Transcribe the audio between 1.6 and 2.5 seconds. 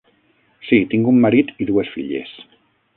i dues filles.